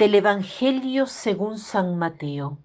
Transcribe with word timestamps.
Del 0.00 0.14
Evangelio 0.14 1.04
según 1.04 1.58
San 1.58 1.98
Mateo. 1.98 2.56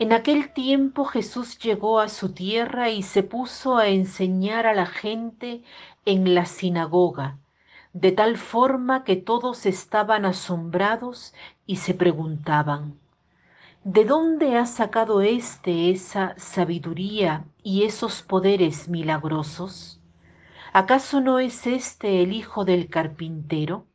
En 0.00 0.12
aquel 0.12 0.52
tiempo 0.52 1.04
Jesús 1.04 1.60
llegó 1.60 2.00
a 2.00 2.08
su 2.08 2.32
tierra 2.32 2.90
y 2.90 3.04
se 3.04 3.22
puso 3.22 3.76
a 3.76 3.86
enseñar 3.86 4.66
a 4.66 4.74
la 4.74 4.86
gente 4.86 5.62
en 6.04 6.34
la 6.34 6.46
sinagoga, 6.46 7.38
de 7.92 8.10
tal 8.10 8.36
forma 8.36 9.04
que 9.04 9.14
todos 9.14 9.64
estaban 9.64 10.24
asombrados 10.24 11.34
y 11.66 11.76
se 11.76 11.94
preguntaban, 11.94 12.98
¿de 13.84 14.04
dónde 14.04 14.56
ha 14.56 14.66
sacado 14.66 15.20
éste 15.20 15.92
esa 15.92 16.34
sabiduría 16.36 17.44
y 17.62 17.84
esos 17.84 18.22
poderes 18.22 18.88
milagrosos? 18.88 20.00
¿Acaso 20.72 21.20
no 21.20 21.38
es 21.38 21.64
este 21.68 22.24
el 22.24 22.32
hijo 22.32 22.64
del 22.64 22.88
carpintero? 22.88 23.86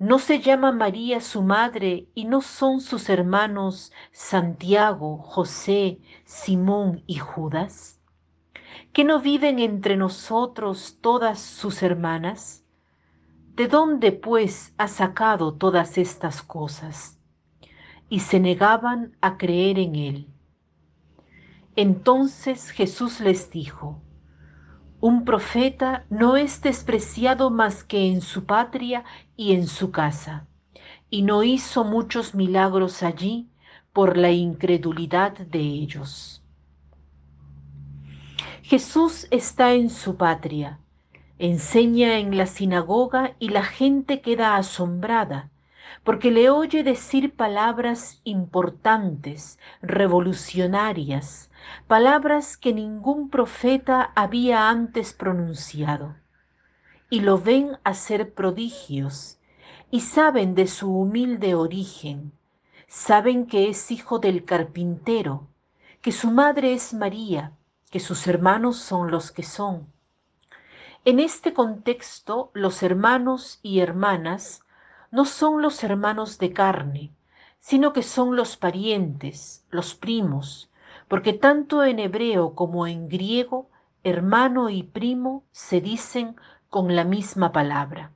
¿No 0.00 0.18
se 0.18 0.40
llama 0.40 0.72
María 0.72 1.20
su 1.20 1.42
madre 1.42 2.08
y 2.14 2.24
no 2.24 2.40
son 2.40 2.80
sus 2.80 3.10
hermanos 3.10 3.92
Santiago, 4.12 5.18
José, 5.18 6.00
Simón 6.24 7.04
y 7.06 7.16
Judas? 7.16 8.00
¿Que 8.94 9.04
no 9.04 9.20
viven 9.20 9.58
entre 9.58 9.98
nosotros 9.98 10.96
todas 11.02 11.38
sus 11.38 11.82
hermanas? 11.82 12.64
¿De 13.54 13.68
dónde 13.68 14.12
pues 14.12 14.72
ha 14.78 14.88
sacado 14.88 15.52
todas 15.52 15.98
estas 15.98 16.40
cosas? 16.40 17.18
Y 18.08 18.20
se 18.20 18.40
negaban 18.40 19.18
a 19.20 19.36
creer 19.36 19.78
en 19.78 19.96
él. 19.96 20.28
Entonces 21.76 22.70
Jesús 22.70 23.20
les 23.20 23.50
dijo, 23.50 24.00
un 25.00 25.24
profeta 25.24 26.04
no 26.10 26.36
es 26.36 26.60
despreciado 26.60 27.50
más 27.50 27.84
que 27.84 28.10
en 28.10 28.20
su 28.20 28.44
patria 28.44 29.04
y 29.36 29.52
en 29.52 29.66
su 29.66 29.90
casa, 29.90 30.46
y 31.08 31.22
no 31.22 31.42
hizo 31.42 31.84
muchos 31.84 32.34
milagros 32.34 33.02
allí 33.02 33.48
por 33.92 34.16
la 34.16 34.30
incredulidad 34.30 35.32
de 35.32 35.60
ellos. 35.60 36.42
Jesús 38.62 39.26
está 39.30 39.72
en 39.72 39.90
su 39.90 40.16
patria, 40.16 40.78
enseña 41.38 42.18
en 42.18 42.36
la 42.36 42.46
sinagoga 42.46 43.34
y 43.38 43.48
la 43.48 43.64
gente 43.64 44.20
queda 44.20 44.56
asombrada 44.56 45.50
porque 46.04 46.30
le 46.30 46.50
oye 46.50 46.82
decir 46.82 47.34
palabras 47.34 48.20
importantes, 48.24 49.58
revolucionarias, 49.82 51.49
palabras 51.86 52.56
que 52.56 52.72
ningún 52.72 53.30
profeta 53.30 54.12
había 54.14 54.68
antes 54.68 55.12
pronunciado. 55.12 56.16
Y 57.08 57.20
lo 57.20 57.38
ven 57.38 57.78
hacer 57.84 58.34
prodigios, 58.34 59.38
y 59.90 60.00
saben 60.00 60.54
de 60.54 60.66
su 60.66 60.94
humilde 60.94 61.54
origen, 61.54 62.32
saben 62.86 63.46
que 63.46 63.68
es 63.68 63.90
hijo 63.90 64.18
del 64.18 64.44
carpintero, 64.44 65.48
que 66.00 66.12
su 66.12 66.30
madre 66.30 66.72
es 66.72 66.94
María, 66.94 67.52
que 67.90 68.00
sus 68.00 68.26
hermanos 68.26 68.76
son 68.76 69.10
los 69.10 69.32
que 69.32 69.42
son. 69.42 69.92
En 71.04 71.18
este 71.18 71.52
contexto, 71.52 72.50
los 72.54 72.82
hermanos 72.82 73.58
y 73.62 73.80
hermanas 73.80 74.62
no 75.10 75.24
son 75.24 75.60
los 75.60 75.82
hermanos 75.82 76.38
de 76.38 76.52
carne, 76.52 77.12
sino 77.58 77.92
que 77.92 78.02
son 78.02 78.36
los 78.36 78.56
parientes, 78.56 79.64
los 79.70 79.94
primos, 79.94 80.69
porque 81.10 81.32
tanto 81.32 81.82
en 81.82 81.98
hebreo 81.98 82.54
como 82.54 82.86
en 82.86 83.08
griego, 83.08 83.68
hermano 84.04 84.70
y 84.70 84.84
primo 84.84 85.42
se 85.50 85.80
dicen 85.80 86.36
con 86.68 86.94
la 86.94 87.02
misma 87.02 87.50
palabra. 87.50 88.12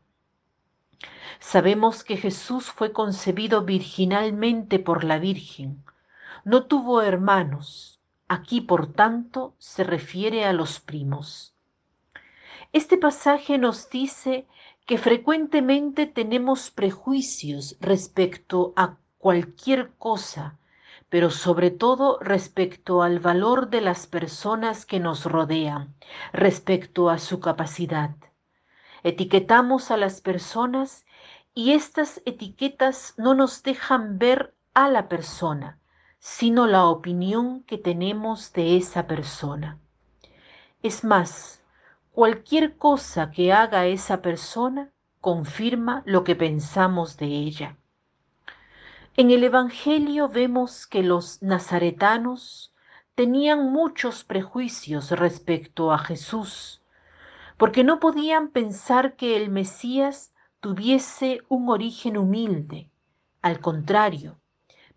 Sabemos 1.41 2.05
que 2.05 2.17
Jesús 2.17 2.71
fue 2.71 2.93
concebido 2.93 3.65
virginalmente 3.65 4.79
por 4.79 5.03
la 5.03 5.19
Virgen. 5.19 5.83
No 6.45 6.67
tuvo 6.67 7.03
hermanos. 7.03 8.01
Aquí, 8.29 8.61
por 8.61 8.93
tanto, 8.93 9.57
se 9.59 9.83
refiere 9.83 10.45
a 10.45 10.53
los 10.53 10.79
primos. 10.79 11.57
Este 12.73 12.97
pasaje 12.97 13.59
nos 13.59 13.91
dice 13.91 14.47
que 14.87 14.99
frecuentemente 14.99 16.07
tenemos 16.07 16.71
prejuicios 16.71 17.77
respecto 17.81 18.73
a 18.77 18.99
cualquier 19.19 19.91
cosa 19.99 20.61
pero 21.15 21.31
sobre 21.31 21.71
todo 21.71 22.19
respecto 22.21 23.01
al 23.05 23.21
valor 23.21 23.71
de 23.71 23.81
las 23.81 24.09
personas 24.09 24.85
que 24.85 24.99
nos 24.99 25.27
rodean, 25.27 25.95
respecto 26.33 27.09
a 27.09 27.19
su 27.19 27.39
capacidad. 27.39 28.17
Etiquetamos 29.05 29.93
a 29.93 29.97
las 29.97 30.21
personas 30.21 31.07
y 31.55 31.71
estas 31.71 32.21
etiquetas 32.27 33.15
no 33.17 33.35
nos 33.35 33.63
dejan 33.63 34.19
ver 34.19 34.57
a 34.75 34.89
la 34.89 35.09
persona, 35.09 35.79
sino 36.19 36.67
la 36.67 36.87
opinión 36.87 37.63
que 37.63 37.79
tenemos 37.79 38.53
de 38.53 38.77
esa 38.77 39.07
persona. 39.07 39.79
Es 40.83 41.05
más, 41.05 41.63
cualquier 42.11 42.77
cosa 42.77 43.31
que 43.31 43.53
haga 43.53 43.87
esa 43.87 44.21
persona 44.21 44.91
confirma 45.21 46.03
lo 46.07 46.25
que 46.25 46.35
pensamos 46.35 47.17
de 47.19 47.27
ella. 47.27 47.77
En 49.17 49.31
el 49.31 49.45
Evangelio 49.45 50.29
vemos 50.29 50.89
que 50.89 51.05
los 51.05 51.41
nazaretanos 51.41 52.75
tenían 53.15 53.71
muchos 53.71 54.25
prejuicios 54.25 55.13
respecto 55.13 55.93
a 55.93 55.99
Jesús, 55.99 56.83
porque 57.57 57.85
no 57.85 58.01
podían 58.01 58.49
pensar 58.49 59.15
que 59.15 59.37
el 59.37 59.51
Mesías 59.51 60.35
tuviese 60.59 61.43
un 61.49 61.69
origen 61.69 62.17
humilde. 62.17 62.91
Al 63.41 63.61
contrario, 63.61 64.41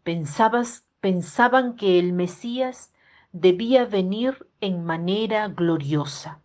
pensaban 0.01 1.75
que 1.75 1.99
el 1.99 2.11
Mesías 2.11 2.91
debía 3.33 3.85
venir 3.85 4.47
en 4.61 4.83
manera 4.83 5.47
gloriosa. 5.47 6.41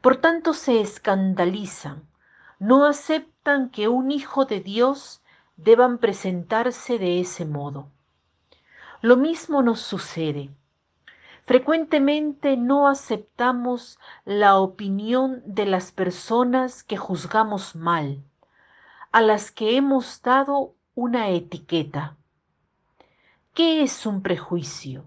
Por 0.00 0.16
tanto 0.16 0.52
se 0.52 0.80
escandalizan, 0.80 2.08
no 2.58 2.86
aceptan 2.86 3.70
que 3.70 3.86
un 3.86 4.10
hijo 4.10 4.46
de 4.46 4.58
Dios 4.58 5.21
deban 5.56 5.98
presentarse 5.98 6.98
de 6.98 7.20
ese 7.20 7.44
modo. 7.44 7.88
Lo 9.00 9.16
mismo 9.16 9.62
nos 9.62 9.80
sucede. 9.80 10.50
Frecuentemente 11.44 12.56
no 12.56 12.88
aceptamos 12.88 13.98
la 14.24 14.58
opinión 14.58 15.42
de 15.44 15.66
las 15.66 15.90
personas 15.90 16.84
que 16.84 16.96
juzgamos 16.96 17.74
mal, 17.74 18.22
a 19.10 19.20
las 19.20 19.50
que 19.50 19.76
hemos 19.76 20.22
dado 20.22 20.74
una 20.94 21.30
etiqueta. 21.30 22.16
¿Qué 23.54 23.82
es 23.82 24.06
un 24.06 24.22
prejuicio? 24.22 25.04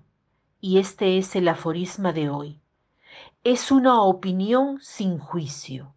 Y 0.62 0.78
este 0.78 1.18
es 1.18 1.36
el 1.36 1.48
aforisma 1.48 2.14
de 2.14 2.30
hoy. 2.30 2.60
Es 3.44 3.72
una 3.72 4.02
opinión 4.02 4.80
sin 4.82 5.18
juicio. 5.18 5.95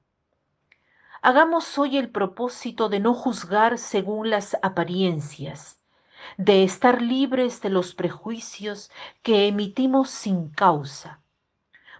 Hagamos 1.20 1.78
hoy 1.78 1.98
el 1.98 2.10
propósito 2.10 2.88
de 2.88 3.00
no 3.00 3.12
juzgar 3.12 3.78
según 3.78 4.30
las 4.30 4.56
apariencias, 4.62 5.80
de 6.36 6.62
estar 6.62 7.02
libres 7.02 7.60
de 7.60 7.70
los 7.70 7.94
prejuicios 7.96 8.90
que 9.22 9.48
emitimos 9.48 10.10
sin 10.10 10.50
causa. 10.50 11.20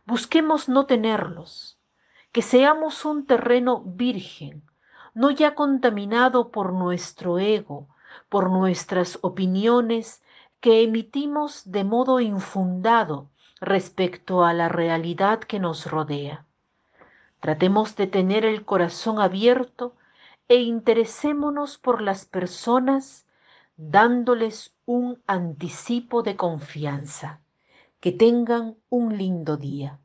Busquemos 0.07 0.69
no 0.69 0.87
tenerlos, 0.87 1.81
que 2.31 2.43
seamos 2.43 3.05
un 3.05 3.27
terreno 3.27 3.83
virgen, 3.85 4.63
no 5.15 5.33
ya 5.33 5.57
contaminado 5.57 6.53
por 6.53 6.73
nuestro 6.73 7.41
ego, 7.41 7.89
por 8.29 8.51
nuestras 8.51 9.19
opiniones 9.23 10.23
que 10.61 10.83
emitimos 10.83 11.69
de 11.71 11.83
modo 11.83 12.21
infundado 12.21 13.31
respecto 13.61 14.45
a 14.45 14.53
la 14.53 14.69
realidad 14.69 15.41
que 15.41 15.59
nos 15.59 15.87
rodea. 15.91 16.48
Tratemos 17.41 17.97
de 17.97 18.07
tener 18.07 18.45
el 18.45 18.65
corazón 18.65 19.21
abierto 19.21 19.95
e 20.49 20.57
interesémonos 20.57 21.79
por 21.79 22.03
las 22.03 22.25
personas 22.25 23.27
dándoles 23.77 24.75
un 24.87 25.23
anticipo 25.27 26.23
de 26.23 26.37
confianza. 26.37 27.41
Que 28.01 28.13
tengan 28.13 28.77
un 28.89 29.17
lindo 29.19 29.57
día. 29.57 30.01